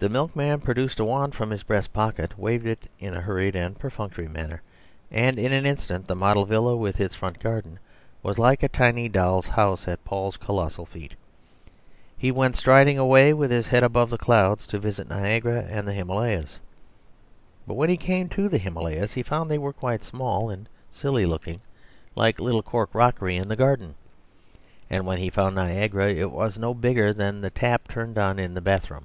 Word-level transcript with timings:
The 0.00 0.08
milkman 0.08 0.60
producing 0.62 1.02
a 1.04 1.04
wand 1.06 1.34
from 1.34 1.50
his 1.50 1.62
breast 1.62 1.92
pocket, 1.92 2.38
waved 2.38 2.64
it 2.66 2.88
in 2.98 3.12
a 3.12 3.20
hurried 3.20 3.54
and 3.54 3.78
perfunctory 3.78 4.28
manner; 4.28 4.62
and 5.10 5.38
in 5.38 5.52
an 5.52 5.66
instant 5.66 6.06
the 6.06 6.16
model 6.16 6.46
villa 6.46 6.74
with 6.74 6.98
its 6.98 7.14
front 7.14 7.38
garden 7.38 7.78
was 8.22 8.38
like 8.38 8.62
a 8.62 8.68
tiny 8.70 9.10
doll's 9.10 9.46
house 9.48 9.86
at 9.86 10.02
Paul's 10.06 10.38
colossal 10.38 10.86
feet. 10.86 11.16
He 12.16 12.30
went 12.32 12.56
striding 12.56 12.96
away 12.96 13.34
with 13.34 13.50
his 13.50 13.68
head 13.68 13.82
above 13.82 14.08
the 14.08 14.16
clouds 14.16 14.66
to 14.68 14.78
visit 14.78 15.06
Niagara 15.10 15.66
and 15.68 15.86
the 15.86 15.92
Himalayas. 15.92 16.58
But 17.66 17.74
when 17.74 17.90
he 17.90 17.98
came 17.98 18.30
to 18.30 18.48
the 18.48 18.56
Himalayas, 18.56 19.12
he 19.12 19.22
found 19.22 19.50
they 19.50 19.58
were 19.58 19.74
quite 19.74 20.02
small 20.02 20.48
and 20.48 20.66
silly 20.90 21.26
looking, 21.26 21.60
like 22.14 22.38
the 22.38 22.44
little 22.44 22.62
cork 22.62 22.94
rockery 22.94 23.36
in 23.36 23.48
the 23.48 23.54
garden; 23.56 23.94
and 24.88 25.04
when 25.04 25.18
he 25.18 25.28
found 25.28 25.54
Niagara 25.56 26.10
it 26.10 26.30
was 26.30 26.58
no 26.58 26.72
bigger 26.72 27.12
than 27.12 27.42
the 27.42 27.50
tap 27.50 27.86
turned 27.86 28.16
on 28.16 28.38
in 28.38 28.54
the 28.54 28.62
bathroom. 28.62 29.04